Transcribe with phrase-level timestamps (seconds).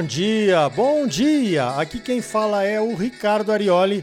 [0.00, 1.68] Bom dia, bom dia!
[1.72, 4.02] Aqui quem fala é o Ricardo Arioli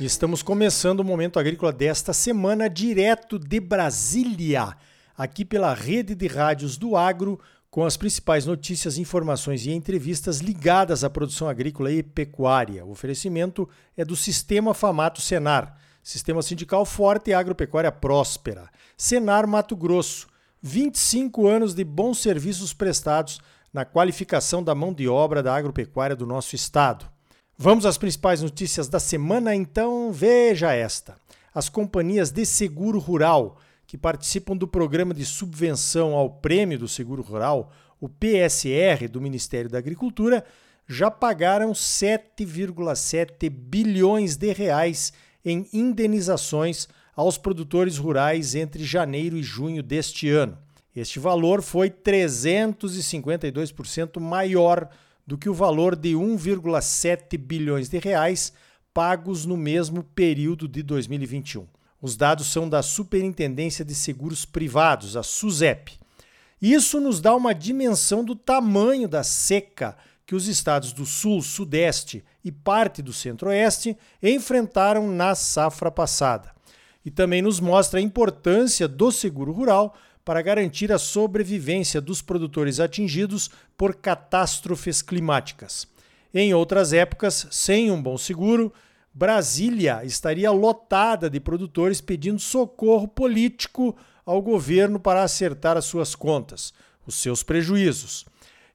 [0.00, 4.76] estamos começando o Momento Agrícola desta semana direto de Brasília,
[5.16, 7.38] aqui pela rede de rádios do Agro,
[7.70, 12.84] com as principais notícias, informações e entrevistas ligadas à produção agrícola e pecuária.
[12.84, 18.68] O oferecimento é do Sistema Famato Senar, Sistema Sindical Forte e Agropecuária Próspera.
[18.96, 20.26] Senar Mato Grosso,
[20.60, 23.38] 25 anos de bons serviços prestados
[23.76, 27.04] na qualificação da mão de obra da agropecuária do nosso estado.
[27.58, 31.14] Vamos às principais notícias da semana, então veja esta.
[31.54, 37.20] As companhias de seguro rural que participam do programa de subvenção ao Prêmio do Seguro
[37.20, 40.42] Rural, o PSR do Ministério da Agricultura,
[40.88, 45.12] já pagaram 7,7 bilhões de reais
[45.44, 50.56] em indenizações aos produtores rurais entre janeiro e junho deste ano.
[50.96, 54.88] Este valor foi 352% maior
[55.26, 58.54] do que o valor de 1,7 bilhões de reais
[58.94, 61.66] pagos no mesmo período de 2021.
[62.00, 65.98] Os dados são da Superintendência de Seguros Privados, a SUSEP.
[66.62, 72.24] Isso nos dá uma dimensão do tamanho da seca que os estados do Sul, Sudeste
[72.42, 76.56] e parte do Centro-Oeste enfrentaram na safra passada.
[77.04, 79.94] E também nos mostra a importância do seguro rural
[80.26, 85.86] para garantir a sobrevivência dos produtores atingidos por catástrofes climáticas.
[86.34, 88.72] Em outras épocas, sem um bom seguro,
[89.14, 96.74] Brasília estaria lotada de produtores pedindo socorro político ao governo para acertar as suas contas,
[97.06, 98.26] os seus prejuízos.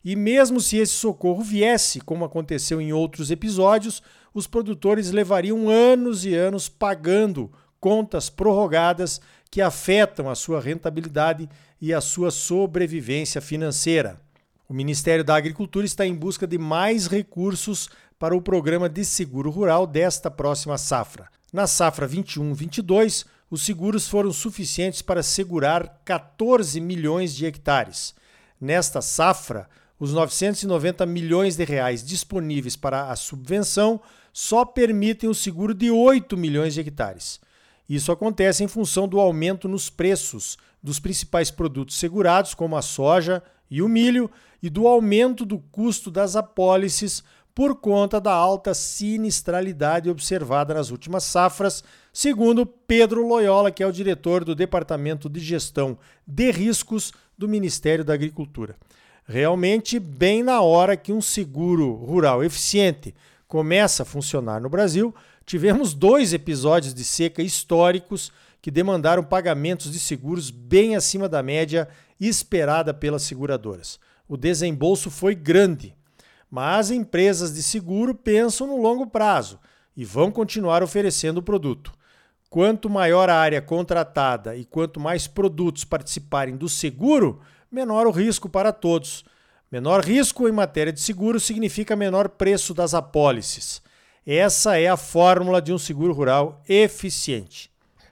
[0.05, 4.01] E mesmo se esse socorro viesse, como aconteceu em outros episódios,
[4.33, 11.49] os produtores levariam anos e anos pagando contas prorrogadas que afetam a sua rentabilidade
[11.81, 14.21] e a sua sobrevivência financeira.
[14.69, 19.49] O Ministério da Agricultura está em busca de mais recursos para o programa de seguro
[19.49, 21.27] rural desta próxima safra.
[21.51, 28.15] Na safra 21-22, os seguros foram suficientes para segurar 14 milhões de hectares.
[28.61, 29.67] Nesta safra,
[29.99, 33.99] os 990 milhões de reais disponíveis para a subvenção
[34.31, 37.41] só permitem o seguro de 8 milhões de hectares.
[37.87, 43.43] Isso acontece em função do aumento nos preços dos principais produtos segurados, como a soja
[43.69, 44.29] e o milho,
[44.61, 51.23] e do aumento do custo das apólices por conta da alta sinistralidade observada nas últimas
[51.23, 51.83] safras,
[52.13, 58.05] segundo Pedro Loyola, que é o diretor do Departamento de Gestão de Riscos do Ministério
[58.05, 58.75] da Agricultura.
[59.25, 63.13] Realmente, bem na hora que um seguro rural eficiente
[63.47, 65.13] começa a funcionar no Brasil,
[65.51, 68.31] tivemos dois episódios de seca históricos
[68.61, 73.99] que demandaram pagamentos de seguros bem acima da média esperada pelas seguradoras.
[74.29, 75.93] O desembolso foi grande,
[76.49, 79.59] mas empresas de seguro pensam no longo prazo
[79.93, 81.91] e vão continuar oferecendo o produto.
[82.49, 88.47] Quanto maior a área contratada e quanto mais produtos participarem do seguro, menor o risco
[88.47, 89.25] para todos.
[89.69, 93.81] Menor risco em matéria de seguro significa menor preço das apólices.
[94.25, 97.71] Essa é a fórmula de um seguro rural eficiente.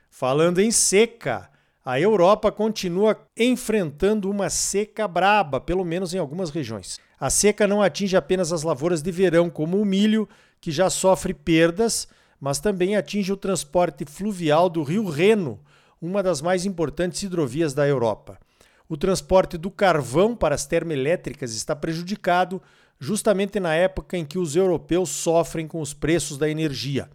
[0.10, 1.48] Falando em seca,
[1.86, 7.00] a Europa continua enfrentando uma seca braba, pelo menos em algumas regiões.
[7.20, 10.28] A seca não atinge apenas as lavouras de verão, como o milho,
[10.60, 12.08] que já sofre perdas,
[12.42, 15.60] mas também atinge o transporte fluvial do rio Reno,
[16.02, 18.40] uma das mais importantes hidrovias da Europa.
[18.88, 22.60] O transporte do carvão para as termoelétricas está prejudicado
[23.00, 27.10] justamente na época em que os europeus sofrem com os preços da energia.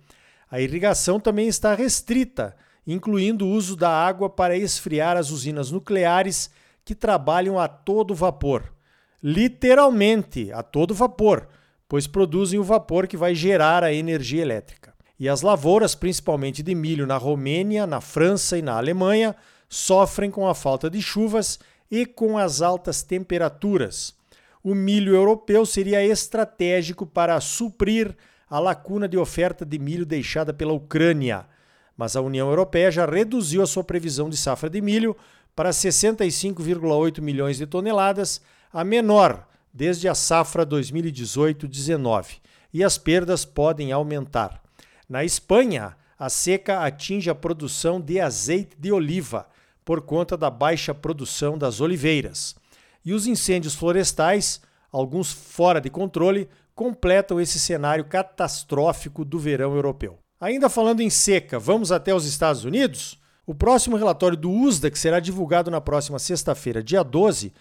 [0.50, 2.56] A irrigação também está restrita,
[2.86, 6.50] incluindo o uso da água para esfriar as usinas nucleares
[6.84, 8.72] que trabalham a todo vapor.
[9.22, 11.48] Literalmente a todo vapor,
[11.88, 14.94] pois produzem o vapor que vai gerar a energia elétrica.
[15.18, 19.34] E as lavouras, principalmente de milho na Romênia, na França e na Alemanha,
[19.68, 21.58] sofrem com a falta de chuvas
[21.90, 24.14] e com as altas temperaturas
[24.64, 28.16] o milho europeu seria estratégico para suprir
[28.48, 31.46] a lacuna de oferta de milho deixada pela Ucrânia.
[31.94, 35.14] Mas a União Europeia já reduziu a sua previsão de safra de milho
[35.54, 38.40] para 65,8 milhões de toneladas,
[38.72, 42.38] a menor desde a safra 2018-19,
[42.72, 44.62] e as perdas podem aumentar.
[45.06, 49.46] Na Espanha, a seca atinge a produção de azeite de oliva
[49.84, 52.56] por conta da baixa produção das oliveiras.
[53.04, 54.60] E os incêndios florestais,
[54.90, 60.18] alguns fora de controle, completam esse cenário catastrófico do verão europeu.
[60.40, 63.18] Ainda falando em seca, vamos até os Estados Unidos?
[63.46, 67.52] O próximo relatório do USDA, que será divulgado na próxima sexta-feira, dia 12,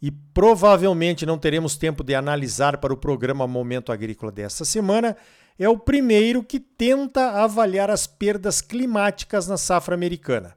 [0.00, 5.16] e provavelmente não teremos tempo de analisar para o programa Momento Agrícola desta semana,
[5.58, 10.56] é o primeiro que tenta avaliar as perdas climáticas na safra americana.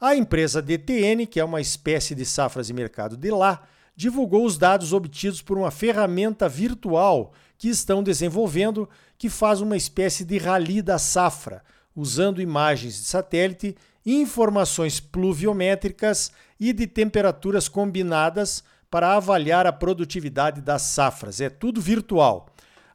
[0.00, 3.64] A empresa DTN, que é uma espécie de safras e mercado de lá,
[3.94, 8.88] divulgou os dados obtidos por uma ferramenta virtual que estão desenvolvendo,
[9.18, 11.62] que faz uma espécie de rally da safra,
[11.94, 13.76] usando imagens de satélite,
[14.06, 21.42] informações pluviométricas e de temperaturas combinadas para avaliar a produtividade das safras.
[21.42, 22.46] É tudo virtual.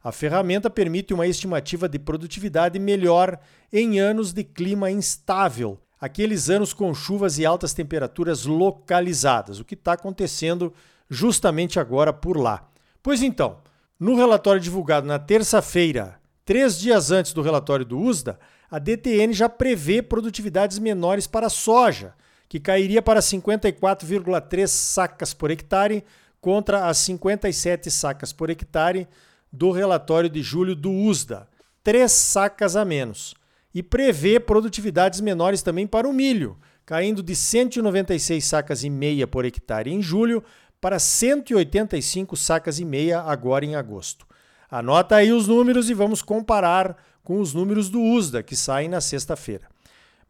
[0.02, 3.38] A ferramenta permite uma estimativa de produtividade melhor
[3.72, 9.74] em anos de clima instável, aqueles anos com chuvas e altas temperaturas localizadas, o que
[9.74, 10.72] está acontecendo
[11.08, 12.68] justamente agora por lá.
[13.02, 13.58] Pois então,
[13.98, 18.38] no relatório divulgado na terça-feira, três dias antes do relatório do USDA,
[18.70, 22.14] a DTN já prevê produtividades menores para a soja,
[22.48, 26.04] que cairia para 54,3 sacas por hectare
[26.40, 29.08] contra as 57 sacas por hectare
[29.52, 31.48] do relatório de julho do USDA,
[31.82, 33.34] três sacas a menos.
[33.76, 36.56] E prevê produtividades menores também para o milho,
[36.86, 40.42] caindo de 196 sacas e meia por hectare em julho
[40.80, 44.26] para 185 sacas e meia agora em agosto.
[44.70, 49.02] Anota aí os números e vamos comparar com os números do USDA, que saem na
[49.02, 49.68] sexta-feira.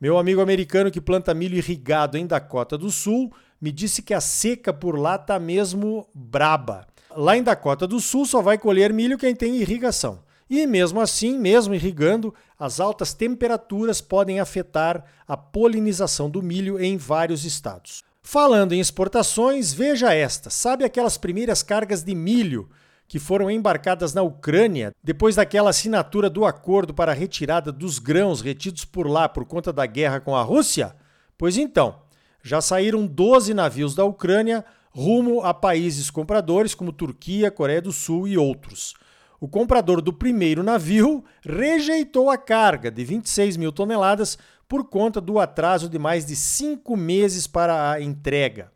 [0.00, 4.20] Meu amigo americano que planta milho irrigado em Dakota do Sul me disse que a
[4.20, 6.84] seca por lá tá mesmo braba.
[7.14, 10.25] Lá em Dakota do Sul só vai colher milho quem tem irrigação.
[10.48, 16.96] E mesmo assim, mesmo irrigando, as altas temperaturas podem afetar a polinização do milho em
[16.96, 18.04] vários estados.
[18.22, 22.69] Falando em exportações, veja esta: sabe aquelas primeiras cargas de milho
[23.08, 28.40] que foram embarcadas na Ucrânia depois daquela assinatura do acordo para a retirada dos grãos
[28.40, 30.94] retidos por lá por conta da guerra com a Rússia?
[31.38, 32.02] Pois então,
[32.42, 38.26] já saíram 12 navios da Ucrânia rumo a países compradores como Turquia, Coreia do Sul
[38.26, 38.94] e outros.
[39.41, 44.38] O comprador do primeiro navio rejeitou a carga de 26 mil toneladas
[44.69, 48.73] por conta do atraso de mais de cinco meses para a entrega.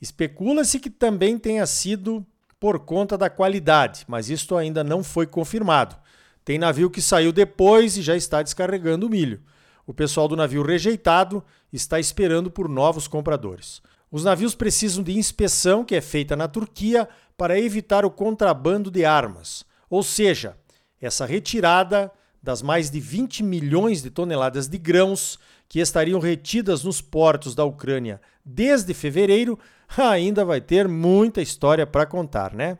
[0.00, 2.24] Especula-se que também tenha sido
[2.60, 5.96] por conta da qualidade, mas isto ainda não foi confirmado.
[6.44, 9.40] Tem navio que saiu depois e já está descarregando o milho.
[9.86, 11.42] O pessoal do navio rejeitado
[11.72, 13.82] está esperando por novos compradores.
[14.10, 19.04] Os navios precisam de inspeção, que é feita na Turquia, para evitar o contrabando de
[19.04, 19.64] armas.
[19.94, 20.56] Ou seja,
[21.00, 22.10] essa retirada
[22.42, 25.38] das mais de 20 milhões de toneladas de grãos
[25.68, 29.56] que estariam retidas nos portos da Ucrânia desde fevereiro,
[29.96, 32.76] ainda vai ter muita história para contar, né?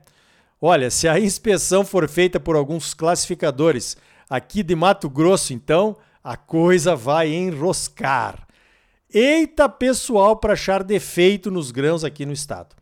[0.60, 3.96] Olha, se a inspeção for feita por alguns classificadores
[4.28, 8.44] aqui de Mato Grosso, então a coisa vai enroscar.
[9.08, 12.74] Eita pessoal para achar defeito nos grãos aqui no estado.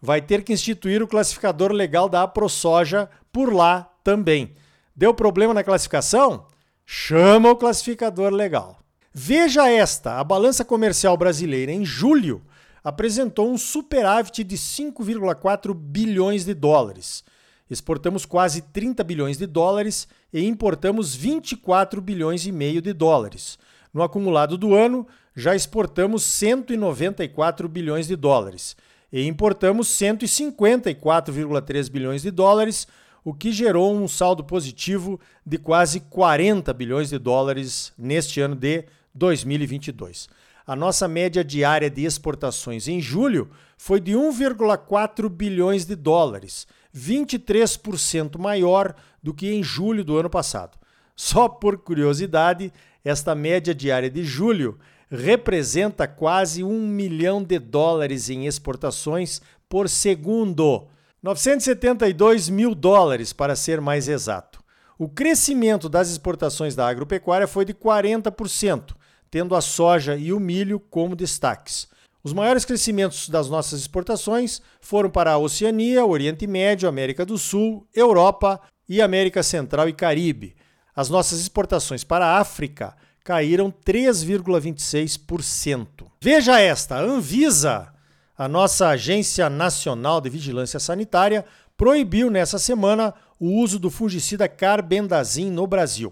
[0.00, 4.54] Vai ter que instituir o classificador legal da AproSoja por lá também.
[4.96, 6.46] Deu problema na classificação?
[6.86, 8.78] Chama o classificador legal.
[9.12, 12.42] Veja esta: a balança comercial brasileira em julho
[12.82, 17.22] apresentou um superávit de 5,4 bilhões de dólares.
[17.70, 23.58] Exportamos quase 30 bilhões de dólares e importamos 24 bilhões e meio de dólares.
[23.92, 25.06] No acumulado do ano,
[25.36, 28.76] já exportamos 194 bilhões de dólares
[29.12, 32.86] e importamos 154,3 bilhões de dólares,
[33.24, 38.84] o que gerou um saldo positivo de quase 40 bilhões de dólares neste ano de
[39.14, 40.28] 2022.
[40.66, 48.38] A nossa média diária de exportações em julho foi de 1,4 bilhões de dólares, 23%
[48.38, 50.78] maior do que em julho do ano passado.
[51.16, 52.72] Só por curiosidade,
[53.04, 54.78] esta média diária de julho
[55.10, 60.86] representa quase um milhão de dólares em exportações por segundo
[61.22, 64.62] 972 mil dólares, para ser mais exato.
[64.98, 68.94] O crescimento das exportações da agropecuária foi de 40%,
[69.30, 71.88] tendo a soja e o milho como destaques.
[72.22, 77.86] Os maiores crescimentos das nossas exportações foram para a Oceania, Oriente Médio, América do Sul,
[77.94, 80.54] Europa e América Central e Caribe.
[80.94, 86.06] As nossas exportações para a África caíram 3,26%.
[86.20, 87.94] Veja esta: Anvisa
[88.40, 91.44] a nossa Agência Nacional de Vigilância Sanitária
[91.76, 96.10] proibiu nessa semana o uso do fungicida carbendazim no Brasil.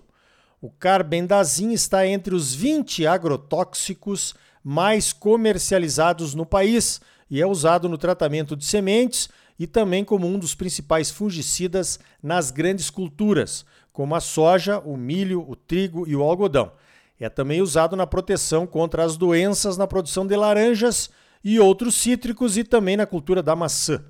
[0.60, 7.00] O carbendazim está entre os 20 agrotóxicos mais comercializados no país
[7.30, 12.50] e é usado no tratamento de sementes e também como um dos principais fungicidas nas
[12.50, 16.72] grandes culturas, como a soja, o milho, o trigo e o algodão.
[17.20, 21.10] É também usado na proteção contra as doenças na produção de laranjas
[21.42, 24.04] e outros cítricos e também na cultura da maçã.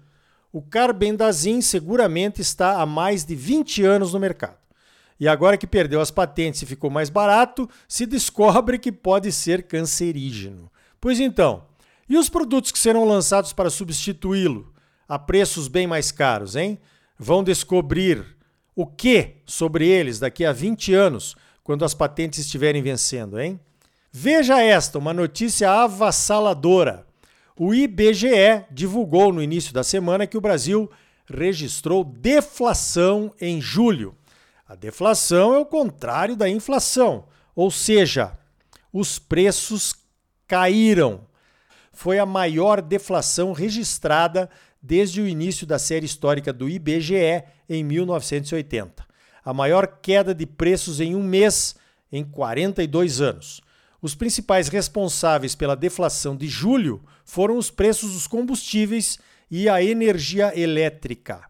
[0.53, 4.57] O carbendazim seguramente está há mais de 20 anos no mercado.
[5.21, 9.65] E agora que perdeu as patentes e ficou mais barato, se descobre que pode ser
[9.65, 10.71] cancerígeno.
[11.01, 11.65] Pois então,
[12.09, 14.73] e os produtos que serão lançados para substituí-lo
[15.09, 16.79] a preços bem mais caros, hein?
[17.19, 18.25] Vão descobrir
[18.77, 21.35] o que sobre eles daqui a 20 anos,
[21.69, 23.61] quando as patentes estiverem vencendo, hein?
[24.11, 27.07] Veja esta, uma notícia avassaladora.
[27.55, 30.91] O IBGE divulgou no início da semana que o Brasil
[31.27, 34.17] registrou deflação em julho.
[34.67, 38.33] A deflação é o contrário da inflação, ou seja,
[38.91, 39.95] os preços
[40.47, 41.27] caíram.
[41.93, 44.49] Foi a maior deflação registrada
[44.83, 49.08] desde o início da série histórica do IBGE em 1980.
[49.45, 51.77] A maior queda de preços em um mês
[52.11, 53.61] em 42 anos.
[54.01, 59.19] Os principais responsáveis pela deflação de julho foram os preços dos combustíveis
[59.51, 61.49] e a energia elétrica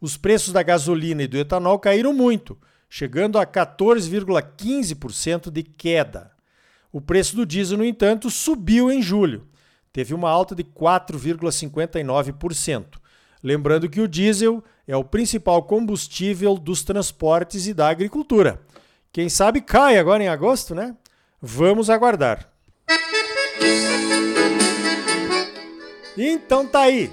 [0.00, 2.56] os preços da gasolina e do etanol caíram muito,
[2.88, 6.30] chegando a 14,15% de queda.
[6.92, 9.46] O preço do diesel, no entanto, subiu em julho.
[9.92, 12.97] Teve uma alta de 4,59%.
[13.42, 18.60] Lembrando que o diesel é o principal combustível dos transportes e da agricultura.
[19.12, 20.94] Quem sabe cai agora em agosto, né?
[21.40, 22.50] Vamos aguardar.
[26.16, 27.10] Então tá aí.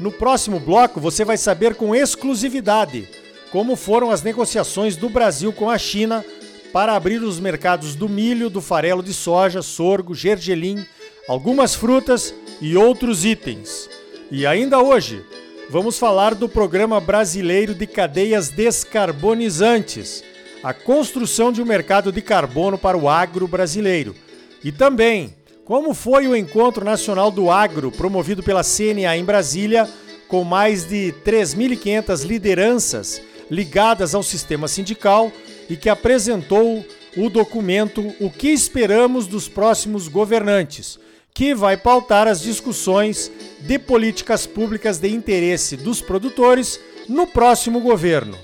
[0.00, 3.08] No próximo bloco, você vai saber com exclusividade
[3.50, 6.24] como foram as negociações do Brasil com a China
[6.72, 10.84] para abrir os mercados do milho, do farelo de soja, sorgo, gergelim,
[11.28, 13.88] algumas frutas e outros itens.
[14.30, 15.24] E ainda hoje,
[15.68, 20.22] vamos falar do Programa Brasileiro de Cadeias Descarbonizantes,
[20.62, 24.14] a construção de um mercado de carbono para o agro brasileiro.
[24.62, 29.88] E também como foi o Encontro Nacional do Agro, promovido pela CNA em Brasília,
[30.28, 33.20] com mais de 3.500 lideranças
[33.50, 35.32] ligadas ao sistema sindical
[35.68, 41.00] e que apresentou o documento O que esperamos dos próximos governantes,
[41.36, 48.38] que vai pautar as discussões de políticas públicas de interesse dos produtores no próximo governo.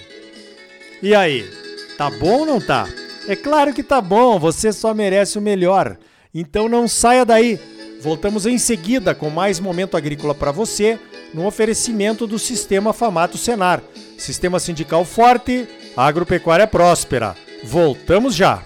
[1.02, 1.50] E aí,
[1.96, 2.86] tá bom ou não tá?
[3.26, 5.96] É claro que tá bom, você só merece o melhor.
[6.34, 7.58] Então não saia daí.
[8.02, 10.98] Voltamos em seguida com mais momento agrícola para você,
[11.32, 13.82] no oferecimento do Sistema Famato Senar.
[14.18, 17.34] Sistema sindical forte, agropecuária próspera.
[17.64, 18.62] Voltamos já.